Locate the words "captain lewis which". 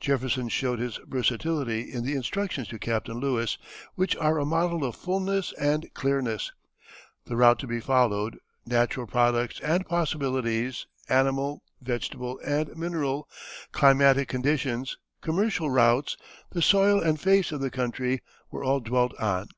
2.78-4.16